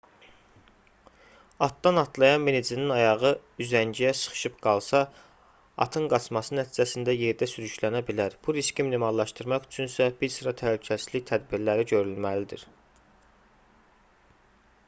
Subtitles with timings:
[1.65, 3.33] atdan atlayan minicinin ayağı
[3.65, 5.01] üzəngiyə sıxışıb qalsa
[5.85, 12.65] atın qaçması nəticəsində yerdə sürüklənə bilər bu riski minimallaşdırmaq üçünsə bir sıra təhlükəsizlik tədbirləri görülməlidir